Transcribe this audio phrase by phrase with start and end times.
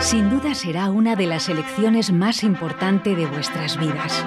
[0.00, 4.24] Sin duda será una de las elecciones más importantes de vuestras vidas.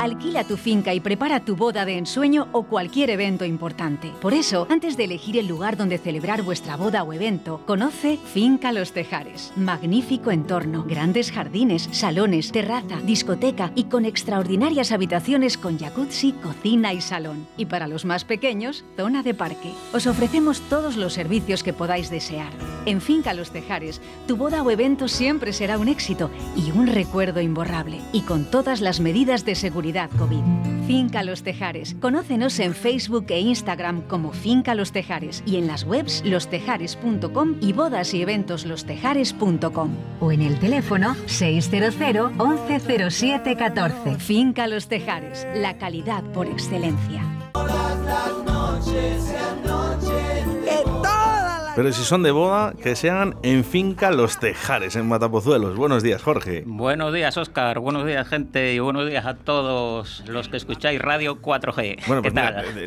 [0.00, 4.10] Alquila tu finca y prepara tu boda de ensueño o cualquier evento importante.
[4.20, 8.72] Por eso, antes de elegir el lugar donde celebrar vuestra boda o evento, conoce Finca
[8.72, 9.52] Los Tejares.
[9.54, 17.00] Magnífico entorno, grandes jardines, salones, terraza, discoteca y con extraordinarias habitaciones con jacuzzi, cocina y
[17.00, 17.46] salón.
[17.56, 19.72] Y para los más pequeños, zona de parque.
[19.92, 22.50] Os ofrecemos todos los servicios que podáis desear.
[22.86, 27.40] En Finca Los Tejares, tu boda o evento siempre será un éxito y un recuerdo
[27.40, 28.00] imborrable.
[28.12, 30.42] Y con todas las medidas de seguridad COVID.
[30.86, 31.94] Finca Los Tejares.
[32.00, 37.72] Conócenos en Facebook e Instagram como Finca Los Tejares y en las webs lostejares.com y
[37.72, 39.90] bodas y eventos lostejares.com.
[40.20, 44.16] O en el teléfono 600 1107 14.
[44.18, 45.46] Finca Los Tejares.
[45.54, 47.22] La calidad por excelencia.
[51.74, 55.74] Pero si son de boda, que sean en Finca Los Tejares, en Matapozuelos.
[55.74, 56.64] Buenos días, Jorge.
[56.66, 57.78] Buenos días, Oscar.
[57.78, 58.74] Buenos días, gente.
[58.74, 62.06] Y buenos días a todos los que escucháis Radio 4G.
[62.06, 62.34] Bueno, pues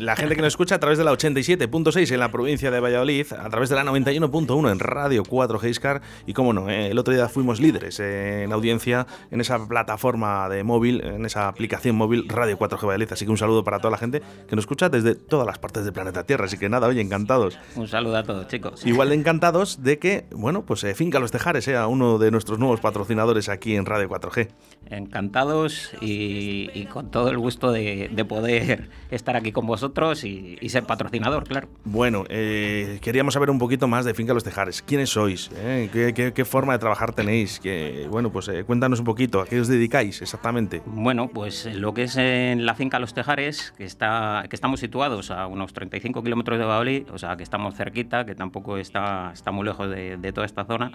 [0.00, 3.26] la gente que nos escucha a través de la 87.6 en la provincia de Valladolid,
[3.32, 6.02] a través de la 91.1 en Radio 4G Iscar.
[6.24, 10.62] Y cómo no, eh, el otro día fuimos líderes en audiencia en esa plataforma de
[10.62, 13.12] móvil, en esa aplicación móvil Radio 4G Valladolid.
[13.12, 15.82] Así que un saludo para toda la gente que nos escucha desde todas las partes
[15.82, 16.44] del planeta Tierra.
[16.44, 17.58] Así que nada, oye, encantados.
[17.74, 18.75] Un saludo a todos, chicos.
[18.84, 22.58] Igual de encantados de que, bueno, pues eh, Finca Los Tejares sea uno de nuestros
[22.58, 24.48] nuevos patrocinadores aquí en Radio 4G.
[24.90, 31.44] Encantados y, con todo el gusto de, poder estar aquí con vosotros y, ser patrocinador,
[31.44, 31.68] claro.
[31.84, 34.82] Bueno, eh, queríamos saber un poquito más de Finca Los Tejares.
[34.82, 35.50] ¿Quiénes sois?
[35.54, 35.88] Eh?
[36.34, 37.60] ¿Qué, forma de trabajar tenéis?
[37.60, 39.40] Que, bueno, pues cuéntanos un poquito.
[39.40, 40.82] ¿A qué os dedicáis exactamente?
[40.86, 45.30] Bueno, pues lo que es en la Finca Los Tejares, que, está, que estamos situados
[45.30, 49.50] a unos 35 kilómetros de Baoli, o sea, que estamos cerquita, que tampoco está está,
[49.52, 50.92] muy lejos de, toda esta zona.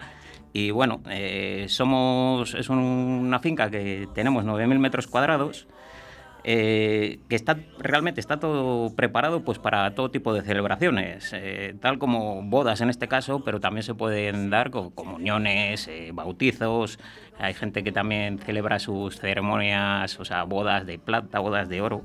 [0.53, 5.67] Y bueno, eh, somos, es una finca que tenemos 9.000 metros cuadrados.
[6.44, 11.99] Eh, que está realmente está todo preparado pues para todo tipo de celebraciones, eh, tal
[11.99, 16.98] como bodas en este caso, pero también se pueden dar con comuniones, bautizos.
[17.37, 22.02] Hay gente que también celebra sus ceremonias, o sea, bodas de plata, bodas de oro.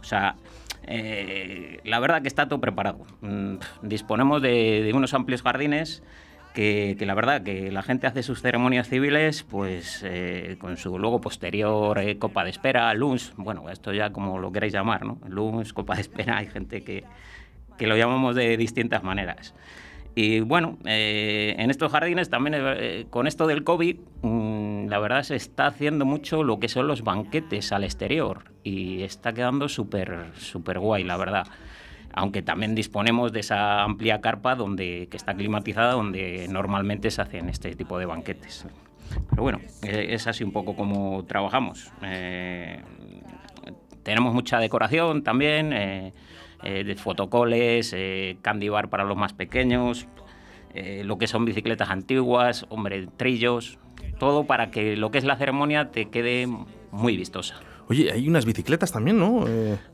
[0.00, 0.36] O sea,
[0.86, 3.06] eh, la verdad que está todo preparado.
[3.20, 6.02] Mm, disponemos de, unos amplios jardines
[6.54, 11.20] que, la verdad que la gente hace sus ceremonias civiles pues eh, con su luego
[11.20, 15.18] posterior eh, copa de espera, lunes, bueno, esto ya como lo queráis llamar, ¿no?
[15.28, 17.04] Lunes, copa de espera, hay gente que,
[17.78, 19.54] que lo llamamos de distintas maneras.
[20.14, 25.22] Y bueno, eh, en estos jardines también, eh, con esto del COVID, mm, la verdad
[25.22, 30.26] se está haciendo mucho lo que son los banquetes al exterior y está quedando súper
[30.36, 31.46] súper guay, la verdad.
[32.14, 37.48] Aunque también disponemos de esa amplia carpa donde, que está climatizada, donde normalmente se hacen
[37.48, 38.66] este tipo de banquetes.
[39.30, 41.90] Pero bueno, eh, es así un poco como trabajamos.
[44.02, 46.12] tenemos mucha decoración también
[46.62, 50.06] eh, de fotocoles, eh, candy bar para los más pequeños,
[50.74, 53.78] eh, lo que son bicicletas antiguas, hombre, trillos,
[54.20, 56.46] todo para que lo que es la ceremonia te quede
[56.92, 57.56] muy vistosa.
[57.88, 59.44] Oye, hay unas bicicletas también, ¿no?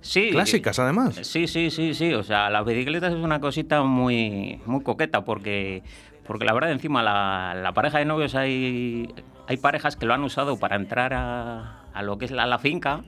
[0.03, 0.29] sí.
[0.31, 1.19] Clásicas, además.
[1.23, 2.13] Sí, sí, sí, sí.
[2.13, 5.83] O sea, las bicicletas es una cosita muy, muy coqueta porque,
[6.27, 9.09] porque la verdad, encima, la, pareja de novios hay,
[9.47, 12.59] hay parejas que lo han usado para entrar a, a lo que es la, la
[12.59, 13.05] finca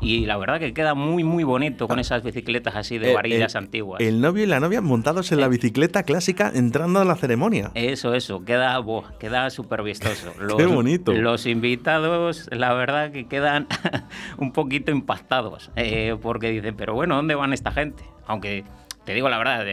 [0.00, 3.56] y la verdad que queda muy muy bonito con esas bicicletas así de eh, varillas
[3.56, 4.00] antiguas.
[4.00, 5.50] El novio y la novia montados en la eh.
[5.50, 7.70] bicicleta clásica entrando a la ceremonia.
[7.74, 8.80] Eso, eso, queda,
[9.18, 10.32] queda súper vistoso.
[10.56, 11.12] Qué bonito.
[11.12, 13.66] Los invitados, la verdad que quedan
[14.38, 18.04] un poquito impactados, eh, porque dicen, pero bueno, ¿dónde van esta gente?
[18.26, 18.64] Aunque
[19.04, 19.64] te digo la verdad,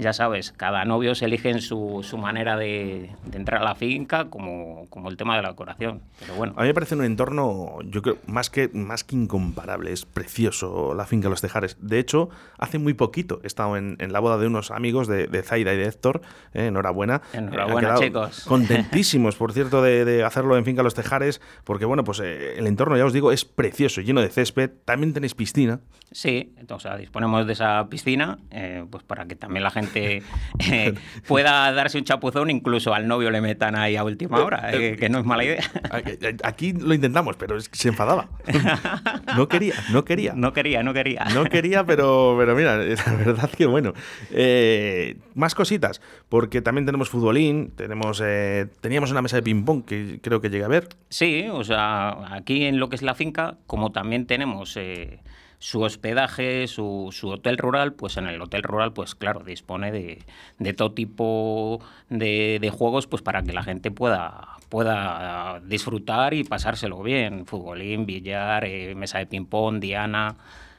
[0.00, 4.86] ya sabes, cada novio se elige su, su manera de, entrar a la finca, como,
[4.90, 6.02] como, el tema de la decoración.
[6.18, 6.54] Pero bueno.
[6.56, 9.92] A mí me parece un entorno, yo creo, más que, más que incomparable.
[9.92, 11.76] Es precioso la finca Los Tejares.
[11.80, 15.42] De hecho, hace muy poquito he estado en, la boda de unos amigos de, de
[15.42, 16.22] Zaira y de Héctor.
[16.54, 17.22] Eh, enhorabuena.
[17.32, 18.44] Enhorabuena, chicos.
[18.48, 22.96] Contentísimos, por cierto, de, hacerlo en finca Los Tejares, porque bueno, pues eh, el entorno,
[22.96, 24.70] ya os digo, es precioso, lleno de césped.
[24.84, 25.80] También tenéis piscina.
[26.12, 30.94] Sí, entonces disponemos de esa piscina eh, pues para que también la gente eh,
[31.26, 35.08] pueda darse un chapuzón, incluso al novio le metan ahí a última hora, eh, que
[35.08, 35.62] no es mala idea.
[36.44, 38.28] Aquí lo intentamos, pero es que se enfadaba.
[39.36, 40.32] No quería, no quería.
[40.34, 41.24] No quería, no quería.
[41.32, 42.76] No quería, pero, pero mira,
[43.06, 43.94] la verdad que bueno.
[45.34, 48.22] más cositas, porque también tenemos futbolín, tenemos,
[48.80, 50.88] teníamos una mesa de ping-pong que creo que llegué a ver.
[51.08, 54.76] Sí, o sea, aquí en lo que es la finca, como también tenemos
[55.60, 60.24] su hospedaje, su, su, hotel rural, pues en el hotel rural, pues claro, dispone de,
[60.58, 66.44] de todo tipo de, de, juegos pues para que la gente pueda, pueda disfrutar y
[66.44, 67.44] pasárselo bien.
[67.44, 70.36] Futbolín, billar, eh, mesa de ping-pong, diana,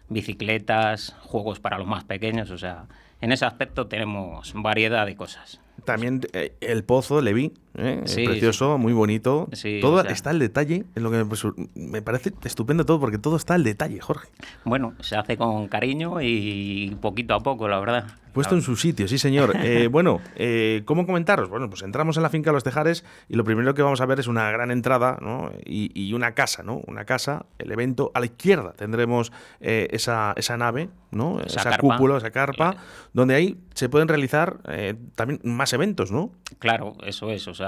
[0.09, 2.87] bicicletas, juegos para los más pequeños, o sea,
[3.21, 5.61] en ese aspecto tenemos variedad de cosas.
[5.85, 7.33] También eh, el pozo, le
[7.75, 8.03] ¿eh?
[8.25, 9.49] precioso, muy bonito.
[9.81, 11.45] todo está al detalle, en lo que pues,
[11.75, 14.29] me parece estupendo todo, porque todo está al detalle, Jorge.
[14.63, 18.05] Bueno, se hace con cariño y poquito a poco, la verdad.
[18.33, 19.55] Puesto en su sitio, sí señor.
[19.71, 21.47] Eh, bueno, eh, ¿cómo comentaros?
[21.47, 24.19] Bueno, pues entramos en la finca Los Tejares y lo primero que vamos a ver
[24.19, 25.51] es una gran entrada ¿no?
[25.63, 26.81] y, una casa, ¿no?
[26.87, 28.11] Una casa, el evento.
[28.15, 31.39] A la izquierda tendremos eh, esa, esa, nave, ¿no?
[31.41, 32.75] Esa, cúpula, esa carpa,
[33.13, 34.57] donde ahí se pueden realizar
[35.15, 36.31] también más eventos, ¿no?
[36.59, 37.47] Claro, eso es.
[37.47, 37.60] O sea,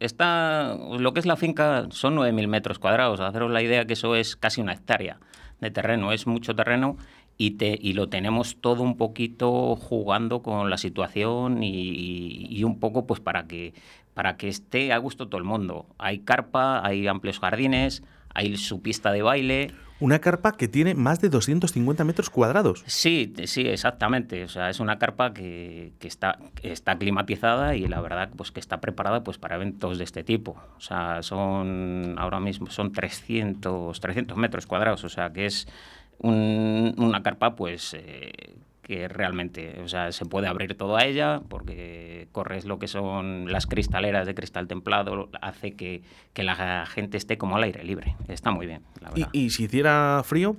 [0.00, 3.20] está, lo que es la finca son 9.000 metros cuadrados.
[3.20, 5.18] Haceros la idea que eso es casi una hectárea
[5.60, 6.96] de terreno, es mucho terreno
[7.38, 12.78] y, te, y lo tenemos todo un poquito jugando con la situación y, y, un
[12.78, 13.74] poco pues para que,
[14.14, 15.86] para que esté a gusto todo el mundo.
[15.98, 18.02] Hay carpa, hay amplios jardines,
[18.34, 19.72] hay su pista de baile.
[20.02, 22.82] Una carpa que tiene más de 250 metros cuadrados.
[22.86, 24.42] Sí, sí, exactamente.
[24.42, 28.58] O sea, es una carpa que, que, está, está climatizada y la verdad pues que
[28.58, 30.60] está preparada pues para eventos de este tipo.
[30.76, 35.04] O sea, son ahora mismo son 300, 300 metros cuadrados.
[35.04, 35.68] O sea, que es
[36.18, 38.56] una carpa pues eh,
[38.92, 43.50] que realmente o sea, se puede abrir todo a ella porque corres lo que son
[43.50, 46.02] las cristaleras de cristal templado, hace que,
[46.34, 48.16] que la gente esté como al aire libre.
[48.28, 49.30] Está muy bien, la verdad.
[49.32, 50.56] ¿Y, si hiciera frío?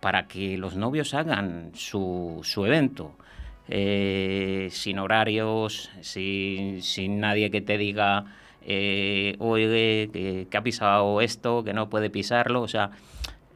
[0.00, 3.16] para que los novios hagan su, su evento.
[3.68, 8.26] Eh, sin horarios, sin, sin, nadie que te diga,
[8.62, 12.62] eh, oye, que, que, ha pisado esto, que no puede pisarlo.
[12.62, 12.90] O sea,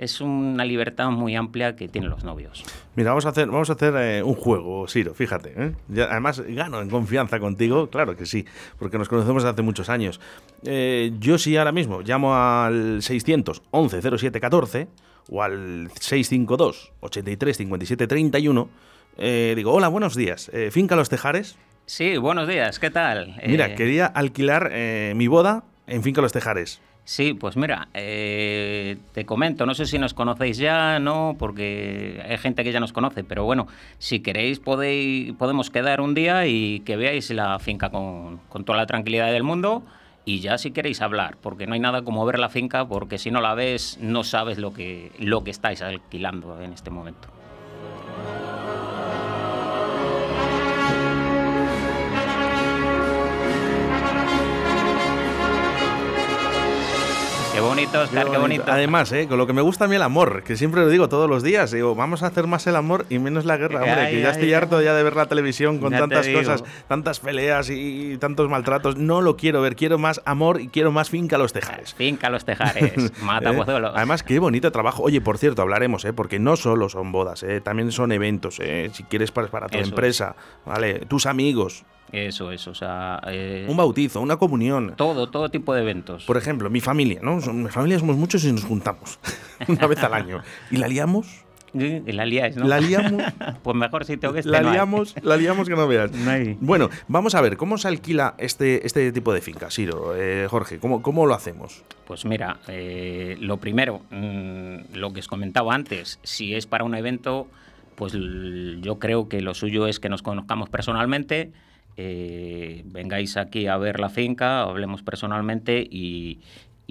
[0.01, 2.65] es una libertad muy amplia que tienen los novios.
[2.97, 5.53] Mira, vamos a hacer, vamos a hacer eh, un juego, Siro, fíjate.
[5.55, 5.75] ¿eh?
[6.09, 8.47] además, gano en confianza contigo, claro que sí,
[8.79, 10.19] porque nos conocemos desde hace muchos años.
[10.65, 14.89] Eh, yo sí ahora mismo llamo al 611 0714
[15.29, 18.69] o al 652 83 57 31,
[19.55, 21.59] digo, hola, buenos días, ¿Finca Los Tejares?
[21.85, 23.37] Sí, buenos días, ¿qué tal?
[23.47, 24.73] Mira, quería alquilar
[25.15, 26.81] mi boda en Finca Los Tejares.
[27.11, 31.35] Sí, pues mira, eh, te comento, no sé si nos conocéis ya, ¿no?
[31.37, 33.67] Porque hay gente que ya nos conoce, pero bueno,
[33.99, 38.79] si queréis podéis, podemos quedar un día y que veáis la finca con, con toda
[38.79, 39.83] la tranquilidad del mundo
[40.25, 43.33] y ya si queréis hablar, porque no hay nada como ver la finca, porque si
[43.33, 47.40] no la ves no sabes lo que, lo que estáis alquilando en este momento.
[57.61, 58.65] Qué bonito, Oscar, qué bonito.
[58.69, 61.11] Además, eh, con lo que me gusta a mí el amor, que siempre lo digo
[61.11, 64.11] todos los días, digo, vamos a hacer más el amor y menos la guerra, hombre,
[64.11, 68.17] que ya estoy harto ya de ver la televisión con tantas cosas, tantas peleas y
[68.17, 68.97] tantos maltratos.
[68.97, 71.93] No lo quiero ver, quiero más amor y quiero más finca a los tejares.
[71.93, 73.91] Finca a los tejares, mata ¿Eh?
[73.95, 75.03] Además, qué bonito trabajo.
[75.03, 76.15] Oye, por cierto, hablaremos, ¿eh?
[76.15, 77.61] porque no solo son bodas, ¿eh?
[77.61, 78.89] también son eventos, ¿eh?
[78.95, 81.01] si quieres para, para tu empresa, ¿vale?
[81.01, 83.21] Tus amigos, eso es, o sea...
[83.29, 84.95] Eh, un bautizo, una comunión.
[84.97, 86.25] Todo, todo tipo de eventos.
[86.25, 87.41] Por ejemplo, mi familia, ¿no?
[87.53, 89.19] Mi familia somos muchos y nos juntamos
[89.69, 90.43] una vez al año.
[90.71, 91.45] ¿Y la liamos?
[91.73, 92.67] Y la liáis, ¿no?
[92.67, 93.23] La liamos.
[93.63, 96.11] pues mejor si tengo que La liamos, la liamos que no veas.
[96.61, 100.17] Bueno, vamos a ver, ¿cómo se alquila este, este tipo de finca, Siro?
[100.17, 101.85] Eh, Jorge, ¿cómo, ¿cómo lo hacemos?
[102.07, 106.97] Pues mira, eh, lo primero, mm, lo que os comentaba antes, si es para un
[106.97, 107.47] evento,
[107.95, 108.15] pues
[108.81, 111.53] yo creo que lo suyo es que nos conozcamos personalmente
[112.03, 116.41] eh, vengáis aquí a ver la finca, hablemos personalmente y,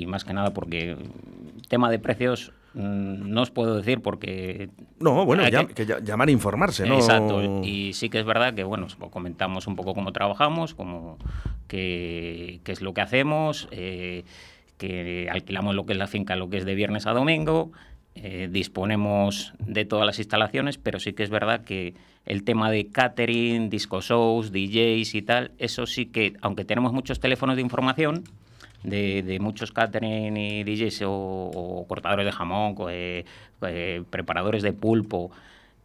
[0.06, 0.98] más que nada porque
[1.68, 4.70] tema de precios Mm, no os puedo decir porque...
[5.00, 5.86] No, bueno, que...
[6.04, 6.96] llamar a informarse, ¿no?
[6.96, 11.18] Exacto, y sí que es verdad que, bueno, comentamos un poco cómo trabajamos, cómo,
[11.68, 14.24] qué, es lo que hacemos, eh,
[14.78, 17.72] que alquilamos lo que es la finca, lo que es de viernes a domingo,
[18.14, 22.88] eh, disponemos de todas las instalaciones, pero sí que es verdad que el tema de
[22.88, 28.26] catering, disco shows, DJs y tal, eso sí que, aunque tenemos muchos teléfonos de información,
[28.84, 33.26] de, muchos catering y DJs o, cortadores de jamón, eh,
[33.62, 35.32] eh, preparadores de pulpo,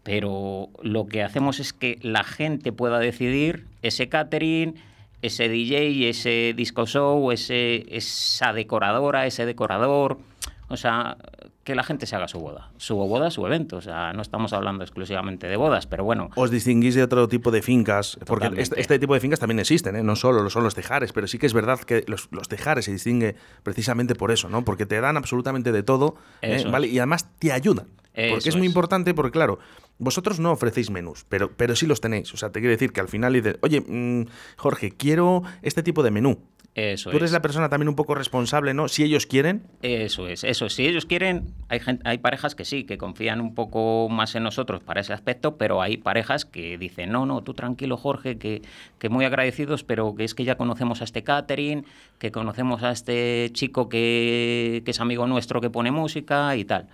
[0.02, 4.74] pero lo que hacemos es que la gente pueda decidir ese catering,
[5.22, 10.18] ese DJ, ese disco show, ese, esa decoradora, ese decorador.
[10.68, 11.16] O sea,
[11.62, 12.70] que la gente se haga su boda.
[12.76, 13.76] Su boda, su evento.
[13.76, 16.30] O sea, no estamos hablando exclusivamente de bodas, pero bueno.
[16.36, 19.96] Os distinguís de otro tipo de fincas, porque este, este, tipo de fincas también existen,
[19.96, 20.02] ¿eh?
[20.02, 23.36] no solo son los tejares, pero sí que es verdad que los, tejares se distingue
[23.62, 24.64] precisamente por eso, ¿no?
[24.64, 26.64] Porque te dan absolutamente de todo, ¿eh?
[26.70, 26.88] ¿vale?
[26.88, 27.86] Y además te ayudan.
[28.14, 29.58] porque es muy importante, porque claro,
[29.98, 32.32] vosotros no ofrecéis menús, pero, pero sí los tenéis.
[32.34, 36.02] O sea, te quiero decir que al final dices, oye, mm, Jorge, quiero este tipo
[36.02, 36.38] de menú.
[36.74, 38.88] Eso Tú eres la persona también un poco responsable, ¿no?
[38.88, 39.62] Si ellos quieren.
[39.82, 40.68] Eso es, eso.
[40.68, 44.82] Si ellos quieren, hay, hay parejas que sí, que confían un poco más en nosotros
[44.82, 48.62] para ese aspecto, pero hay parejas que dicen, no, no, tú tranquilo, Jorge, que,
[48.98, 51.86] que muy agradecidos, pero que es que ya conocemos a este catering,
[52.18, 56.88] que conocemos a este chico que, que es amigo nuestro que pone música y tal.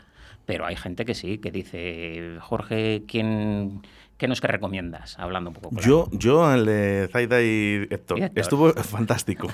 [0.45, 3.81] Pero hay gente que sí, que dice, Jorge, ¿quién,
[4.21, 5.19] ¿qué nos que recomiendas?
[5.19, 5.81] Hablando un poco.
[5.81, 9.49] yo, yo al de Zaida y Héctor, estuvo fantástico.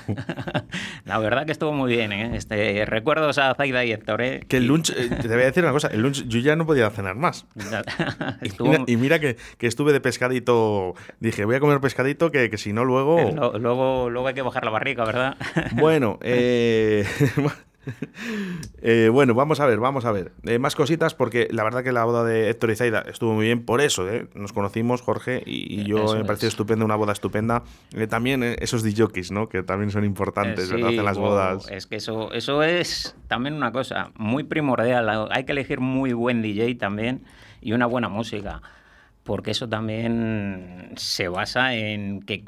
[1.05, 2.35] La verdad que estuvo muy bien, ¿eh?
[2.35, 4.41] Este, recuerdos a Zaida y Héctor, ¿eh?
[4.47, 6.65] Que el lunch, eh, te voy a decir una cosa, el lunch yo ya no
[6.65, 7.47] podía cenar más.
[8.87, 12.73] y, mira, que, que, estuve de pescadito, dije, voy a comer pescadito que, que si
[12.73, 13.17] no luego...
[13.57, 14.09] Luego...
[14.09, 15.37] Luego hay que bajar la barriga, ¿verdad?
[15.75, 17.05] bueno, eh...
[18.81, 20.31] Eh, bueno, vamos a ver, vamos a ver.
[20.43, 23.45] Eh, más cositas, porque la verdad que la boda de Héctor y Zaida estuvo muy
[23.45, 27.63] bien, por eso eh, nos conocimos, Jorge, y, yo me pareció estupendo, una boda estupenda.
[28.07, 29.49] también esos DJs, ¿no?
[29.49, 30.91] Que también son importantes, ¿verdad?
[30.91, 31.69] En las bodas.
[31.69, 35.29] Es que eso, eso es también una cosa muy primordial.
[35.31, 37.23] Hay que elegir muy buen DJ también
[37.61, 38.61] y una buena música
[39.27, 42.45] porque eso también se basa en que,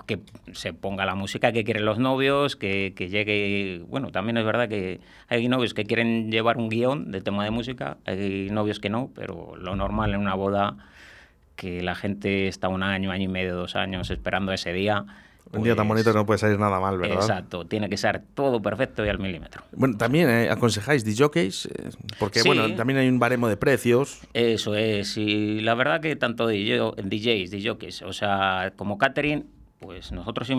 [0.53, 3.83] se ponga la música que quieren los novios, que, llegue...
[3.89, 7.51] Bueno, también es verdad que hay novios que quieren llevar un guion de tema de
[7.51, 10.77] música, hay novios que no, pero lo normal en una boda,
[11.57, 15.05] que la gente está un año, año y medio, dos años esperando ese día,
[15.53, 17.15] un día tan bonito pues no puede salir nada mal, ¿verdad?
[17.18, 19.63] Exacto, tiene que ser todo perfecto y al milímetro.
[19.72, 21.89] Bueno, también eh, aconsejáis DJs, eh,
[22.20, 24.22] porque bueno, también hay un baremo de precios.
[24.34, 29.46] Eso es, y la verdad que tanto DJs, DJs, o sea, como catering,
[29.79, 30.50] pues nosotros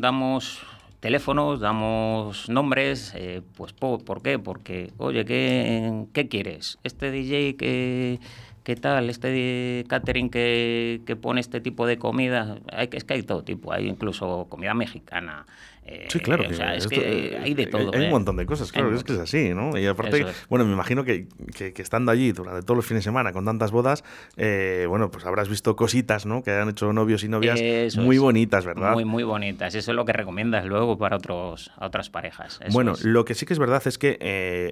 [0.00, 0.60] damos
[1.00, 4.38] teléfonos, damos nombres, eh, pues ¿por, qué?
[4.38, 6.78] Porque, oye, ¿qué, ¿qué quieres?
[6.84, 8.20] Este DJ que
[8.66, 12.58] ¿qué tal este catering que, que, pone este tipo de comida?
[12.72, 15.46] Hay, es que hay todo tipo, hay incluso comida mexicana,
[15.88, 16.42] eh, sí, claro.
[16.42, 17.92] es que hay de todo.
[17.94, 18.10] Hay, un ¿eh?
[18.10, 19.78] montón de cosas, claro, es que es así, ¿no?
[19.78, 23.32] Y aparte, bueno, me imagino que, que, estando allí durante todos los fines de semana
[23.32, 24.02] con tantas bodas,
[24.36, 26.42] eh, bueno, pues habrás visto cositas, ¿no?
[26.42, 28.94] Que han hecho novios y novias muy bonitas, ¿verdad?
[28.94, 29.76] Muy, muy bonitas.
[29.76, 32.58] Eso es lo que recomiendas luego para otros, otras parejas.
[32.72, 34.18] bueno, lo que sí que es verdad es que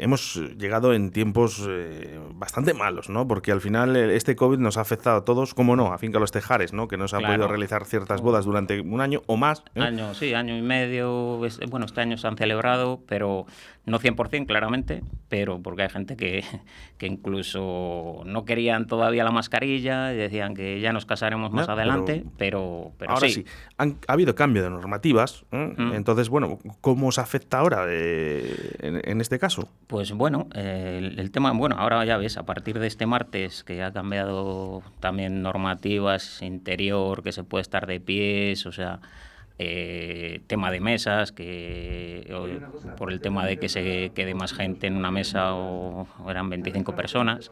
[0.01, 1.69] hemos llegado en tiempos
[2.35, 3.29] bastante malos, ¿no?
[3.29, 6.33] Porque al final este COVID nos ha afectado a todos, como no, a Finca Los
[6.33, 6.89] Tejares, ¿no?
[6.89, 9.63] Que no se han podido realizar ciertas bodas durante un año o más.
[9.77, 11.04] Año, sí, año y medio
[11.69, 13.47] bueno, este año se han celebrado, pero
[13.87, 16.43] no 100% claramente, pero porque hay gente que,
[16.99, 22.25] que incluso no querían todavía la mascarilla y decían que ya nos casaremos más adelante,
[22.39, 23.45] pero, pero, ahora sí.
[23.79, 25.75] ha habido cambio de normativas, ¿eh?
[25.77, 25.93] mm.
[25.93, 29.69] entonces, bueno, ¿cómo os afecta ahora eh, en, este caso?
[29.87, 33.83] Pues bueno, el, el, tema, bueno, ahora ya ves, a partir de este martes que
[33.83, 39.01] ha cambiado también normativas interior, que se puede estar de pies, o sea
[39.59, 42.27] eh, tema de mesas, que
[42.97, 46.95] por el tema de que se quede más gente en una mesa o, eran 25
[46.95, 47.51] personas.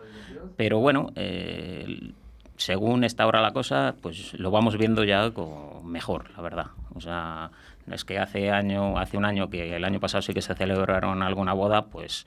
[0.56, 2.12] Pero bueno, eh,
[2.56, 6.66] según está ahora la cosa, pues lo vamos viendo ya con mejor, la verdad.
[6.94, 7.50] O sea,
[7.90, 11.22] es que hace año, hace un año que el año pasado sí que se celebraron
[11.22, 12.24] alguna boda, pues,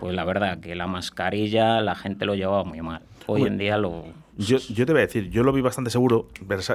[0.00, 3.02] pues la verdad que la mascarilla la gente lo llevaba muy mal.
[3.26, 4.04] Hoy en día lo
[4.36, 6.28] yo, yo, te voy a decir, yo lo vi bastante seguro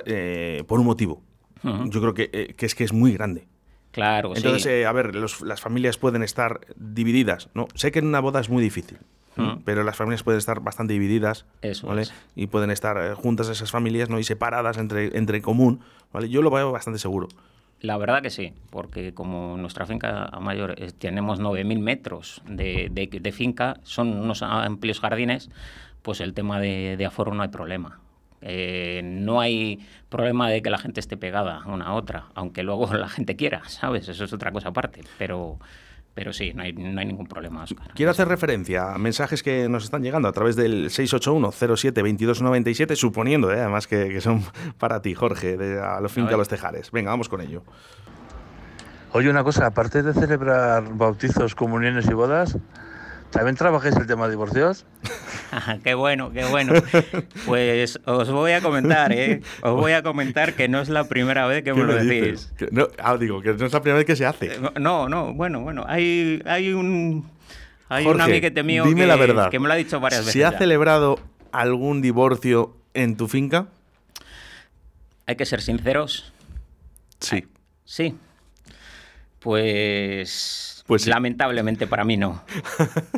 [0.06, 1.22] eh, por un motivo.
[1.64, 3.48] Yo creo eh, que, es que es muy grande.
[3.92, 7.68] Claro, Entonces, eh, a ver, las familias pueden estar divididas, ¿no?
[7.74, 9.00] Sé que en una boda es muy difícil,
[9.66, 11.46] pero las familias pueden estar bastante divididas,
[11.84, 12.04] ¿vale?
[12.36, 14.20] Y pueden estar eh, juntas esas familias, ¿no?
[14.20, 15.80] Y separadas entre, entre común,
[16.14, 16.30] ¿vale?
[16.30, 17.30] Yo lo veo bastante seguro.
[17.82, 23.80] La verdad que sí, porque como nuestra finca mayor tenemos 9.000 metros de, de, finca,
[23.84, 25.50] son unos amplios jardines,
[26.04, 28.02] pues el tema de, de aforo no hay problema.
[28.42, 32.94] Eh, no hay problema de que la gente esté pegada una a otra, aunque luego
[32.94, 34.08] la gente quiera, ¿sabes?
[34.10, 35.58] Eso es otra cosa aparte, pero...
[36.16, 39.86] Pero sí, no hay, no hay ningún problema, Quiero hacer referencia a mensajes que nos
[39.86, 43.62] están llegando a través del 681-07-2297, suponiendo, ¿eh?
[43.62, 44.44] además, que, son
[44.78, 46.92] para ti, Jorge, de a los fin de los tejares.
[46.92, 47.64] Venga, vamos con ello.
[49.14, 52.58] Oye, una cosa, aparte de celebrar bautizos, comuniones y bodas,
[53.32, 54.86] ¿También trabajáis el tema de divorcios?
[55.84, 56.74] qué bueno, qué bueno.
[57.46, 59.42] Pues os voy a comentar, ¿eh?
[59.62, 62.52] Os voy a comentar que no es la primera vez que me lo decís.
[62.72, 64.48] no, ah, digo, que no es la primera vez que se hace.
[64.48, 65.86] Eh, no, no, bueno, bueno.
[65.88, 67.30] Hay, hay un.
[67.88, 69.50] Hay un amiguete mío que, la verdad.
[69.50, 70.34] que me lo ha dicho varias veces.
[70.34, 71.20] ¿Se ha celebrado
[71.52, 73.68] algún divorcio en tu finca?
[75.26, 76.34] Hay que ser sinceros.
[77.20, 77.48] Sí.
[77.86, 78.16] Sí.
[79.40, 82.42] Pues pues lamentablemente para mí no.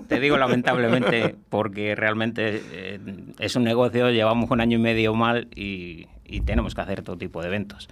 [0.10, 3.00] Te digo lamentablemente porque realmente eh,
[3.40, 7.18] es un negocio, llevamos un año y medio mal y, y tenemos que hacer todo
[7.18, 7.88] tipo de eventos.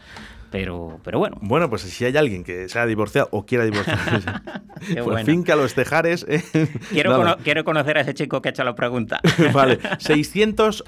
[0.52, 1.38] Pero, pero bueno.
[1.42, 4.28] Bueno, pues si hay alguien que se ha divorciado o quiera divorciarse,
[5.04, 6.26] pues finca los tejares.
[6.28, 6.42] Eh.
[6.90, 9.20] Quiero, quiero, conocer a ese chico que ha hecho la pregunta.
[9.54, 10.84] vale, 611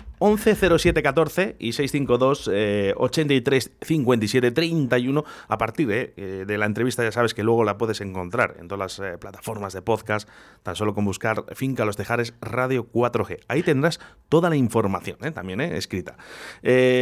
[0.56, 5.24] 0714 y 652 eh, 83 57 31.
[5.48, 9.00] A partir eh, de la entrevista ya sabes que luego la puedes encontrar en todas
[9.00, 10.28] las eh, plataformas de podcast,
[10.64, 13.40] tan solo con buscar Finca Los Tejares Radio 4G.
[13.48, 14.00] Ahí tendrás
[14.30, 16.16] toda la información, también escrita.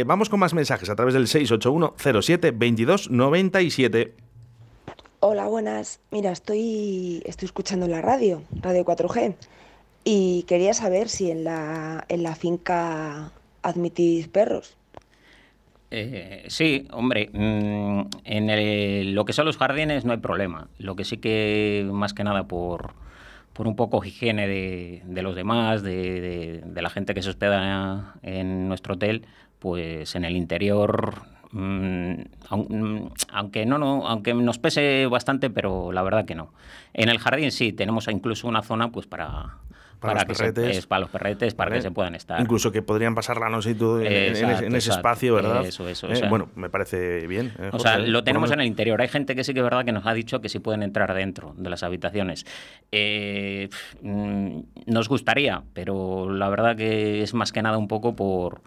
[0.06, 4.14] vamos con más mensajes a través del 681 07 2297.
[5.20, 6.00] Hola, buenas.
[6.10, 9.34] Mira, estoy, estoy escuchando la radio, Radio 4G,
[10.04, 14.76] y quería saber si en la, en la finca admitís perros.
[15.90, 20.68] Eh, sí, hombre, mm, en lo que son los jardines no hay problema.
[20.78, 22.94] Lo que sí que, más que nada, por,
[23.52, 28.14] por un poco higiene de, de los demás, de, de, la gente que se hospeda
[28.22, 29.26] en nuestro hotel,
[29.58, 32.26] pues en el interior aunque
[33.66, 36.52] no, no, aunque nos pese bastante, pero la verdad que no.
[36.92, 39.56] En el jardín sí, tenemos incluso una zona pues para,
[40.00, 40.86] para, los perretes.
[40.86, 42.40] para los perretes, para que se puedan estar.
[42.40, 45.64] Incluso que podrían pasar la noche y todo en, ese espacio, ¿verdad?
[45.64, 46.10] Eso, eso.
[46.10, 47.52] Eh, bueno, me parece bien.
[47.58, 49.00] Eh, o sea, lo tenemos en el interior.
[49.00, 51.12] Hay gente que sí que es verdad que nos ha dicho que sí pueden entrar
[51.14, 52.46] dentro de las habitaciones.
[52.90, 53.68] Eh,
[54.02, 58.62] mm, nos gustaría, pero la verdad que es más que nada un poco por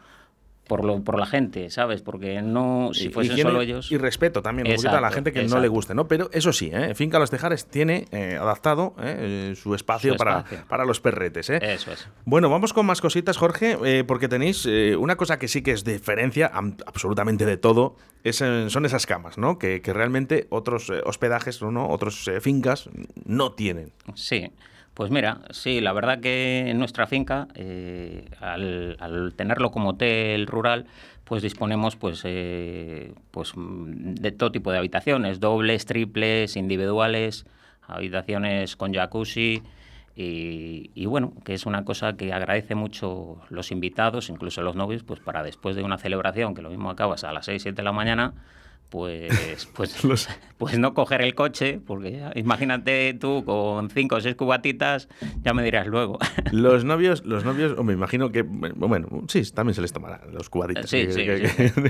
[0.67, 2.01] por, lo, por la gente, ¿sabes?
[2.01, 3.91] Porque no, si fuesen solo ellos...
[3.91, 6.07] Y respeto también un poquito a la gente que no le guste, ¿no?
[6.07, 6.95] Pero eso sí, ¿eh?
[6.95, 9.53] Finca Los Tejares tiene eh, adaptado ¿eh?
[9.55, 11.59] su, espacio para, para, los perretes, ¿eh?
[11.61, 12.07] Eso es.
[12.25, 14.65] Bueno, vamos con más cositas, Jorge, eh, porque tenéis
[14.97, 16.51] una cosa que sí que es diferencia
[16.85, 19.59] absolutamente de todo, es, son esas camas, ¿no?
[19.59, 21.89] Que, que realmente otros hospedajes, ¿no?
[21.89, 22.89] Otros fincas
[23.25, 23.91] no tienen.
[24.15, 24.51] Sí.
[24.93, 30.85] Pues mira, sí, la verdad que en nuestra finca, eh, al, tenerlo como hotel rural,
[31.23, 37.45] pues disponemos pues, eh, pues de todo tipo de habitaciones, dobles, triples, individuales,
[37.87, 39.63] habitaciones con jacuzzi
[40.15, 45.01] y, y, bueno, que es una cosa que agradece mucho los invitados, incluso los novios,
[45.03, 47.83] pues para después de una celebración, que lo mismo acabas a las 6, 7 de
[47.83, 48.33] la mañana,
[48.93, 50.29] pues, pues,
[50.59, 55.09] pues no coger el coche, porque imagínate tú con cinco o seis cubatitas,
[55.41, 56.19] ya me dirás luego.
[56.51, 60.87] Los novios, los novios, me imagino que, bueno, sí, también se les tomará los cubatitas.
[60.87, 61.25] Sí, sí,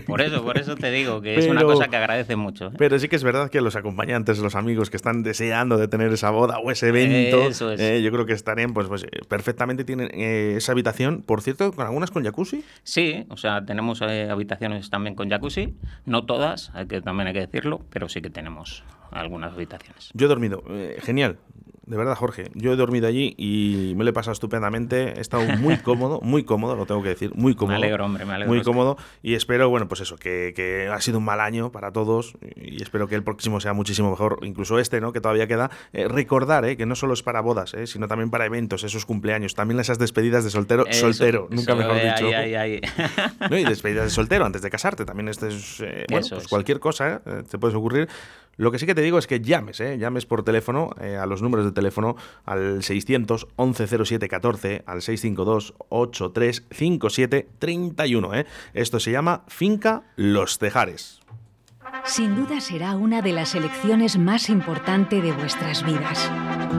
[0.08, 2.68] Por eso, por eso te digo que es una cosa que agradece mucho.
[2.68, 2.76] ¿eh?
[2.78, 6.14] Pero sí que es verdad que los acompañantes, los amigos que están deseando de tener
[6.14, 10.54] esa boda o ese evento, eh, yo creo que estarían, pues, pues perfectamente tienen eh,
[10.56, 12.64] esa habitación, por cierto, con algunas con jacuzzi.
[12.84, 17.40] Sí, o sea, tenemos habitaciones también con jacuzzi, no todas, hay que también hay que
[17.42, 20.12] decirlo, pero sí que tenemos algunas habitaciones.
[20.14, 21.38] Yo he dormido, eh, genial.
[21.86, 25.18] De verdad, Jorge, yo he dormido allí y me lo he pasado estupendamente.
[25.18, 27.78] He estado muy cómodo, muy cómodo, lo tengo que decir, muy cómodo.
[27.78, 28.54] Me alegro, hombre, me alegro.
[28.54, 32.36] Muy cómodo y espero, bueno, pues eso, que, ha sido un mal año para todos
[32.56, 35.12] y espero que el próximo sea muchísimo mejor, incluso este, ¿no?
[35.12, 35.72] Que todavía queda.
[35.92, 36.78] Eh, recordar, ¿eh?
[36.78, 37.86] Que no solo es para bodas, ¿eh?
[37.86, 42.30] Sino también para eventos, esos cumpleaños, también esas despedidas de soltero, soltero, nunca mejor dicho.
[43.50, 43.58] ¿No?
[43.58, 47.22] Y despedidas de soltero antes de casarte, también este es, eh, bueno, pues cualquier cosa
[47.50, 48.08] te puedes ocurrir.
[48.56, 49.98] Lo que sí que te digo es que llames, ¿eh?
[49.98, 55.74] llames por teléfono eh, a los números de teléfono al 600 1107 14, al 652
[55.90, 58.34] 8357 31.
[58.36, 58.46] ¿eh?
[58.74, 61.20] Esto se llama Finca Los Tejares.
[62.06, 66.30] Sin duda será una de las elecciones más importantes de vuestras vidas.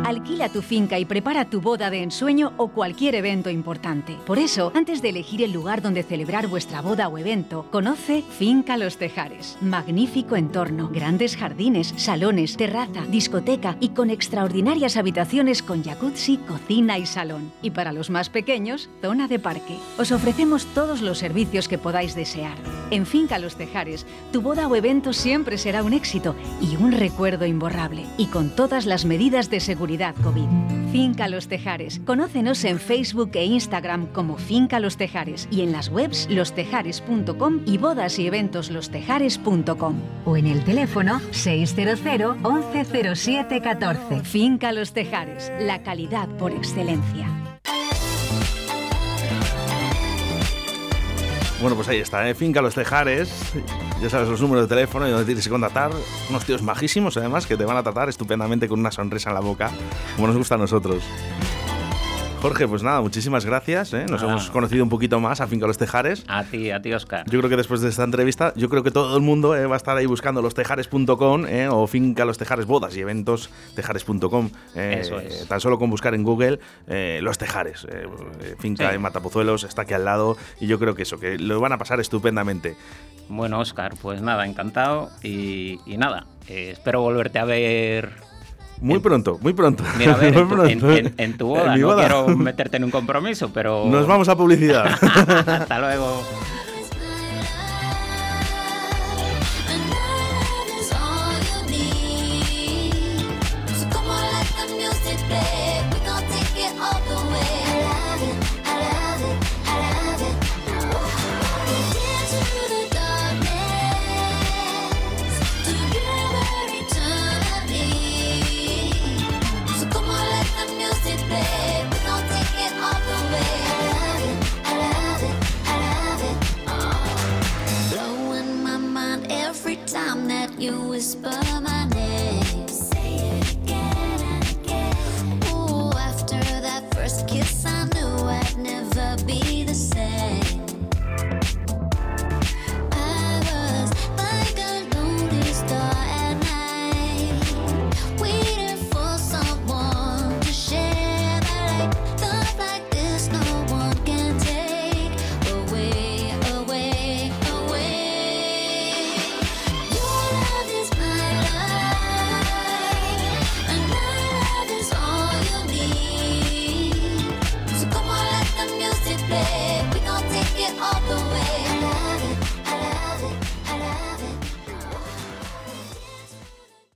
[0.04, 4.18] Alquila tu finca y prepara tu boda de ensueño o cualquier evento importante.
[4.26, 8.76] Por eso, antes de elegir el lugar donde celebrar vuestra boda o evento, conoce Finca
[8.76, 9.56] Los Tejares.
[9.60, 17.06] Magnífico entorno, grandes jardines, salones, terraza, discoteca y con extraordinarias habitaciones con jacuzzi, cocina y
[17.06, 17.52] salón.
[17.62, 19.78] Y para los más pequeños, zona de parque.
[19.98, 22.56] Os ofrecemos todos los servicios que podáis desear.
[22.90, 27.46] En Finca Los Tejares, tu boda o evento siempre será un éxito y un recuerdo
[27.46, 30.48] imborrable, y con todas las medidas de seguridad COVID.
[30.92, 32.00] Finca Los Tejares.
[32.06, 37.78] Conócenos en Facebook e Instagram como Finca Los Tejares y en las webs lostejares.com y
[37.78, 44.20] bodas y eventos lostejares.com o en el teléfono 600 1107 14.
[44.22, 47.43] Finca Los Tejares, la calidad por excelencia.
[51.64, 52.34] Bueno, pues ahí está, ¿eh?
[52.34, 53.54] Finca Los Tejares.
[54.02, 55.92] Ya sabes los números de teléfono y donde tienes que contactar.
[56.28, 59.40] Unos tíos majísimos, además, que te van a tratar estupendamente con una sonrisa en la
[59.40, 59.70] boca,
[60.14, 61.02] como nos gusta a nosotros.
[62.44, 63.94] Jorge, pues nada, muchísimas gracias.
[63.94, 64.04] ¿eh?
[64.06, 66.24] Nos hemos conocido un poquito más a Finca Los Tejares.
[66.28, 67.24] A ti, a ti, Oscar.
[67.30, 69.74] Yo creo que después de esta entrevista, yo creo que todo el mundo eh, va
[69.74, 74.50] a estar ahí buscando lostejares.com eh, o finca los tejares bodas y eventos tejares.com.
[74.74, 75.48] eh, Eso es.
[75.48, 76.58] Tan solo con buscar en Google
[77.22, 77.86] los tejares.
[78.58, 78.94] finca Sí.
[78.96, 81.78] en Matapozuelos, está aquí al lado y yo creo que eso, que lo van a
[81.78, 82.76] pasar estupendamente.
[83.30, 88.10] Bueno, Oscar, pues nada, encantado y, y nada, espero volverte a ver.
[88.80, 89.84] Muy En- pronto, muy pronto.
[89.98, 90.92] Mira, a ver, en tu, pronto.
[90.92, 92.00] en- en tu boda, no boda.
[92.06, 93.86] quiero meterte en un compromiso, pero.
[93.86, 94.86] Nos vamos a publicidad.
[95.46, 96.22] Hasta luego.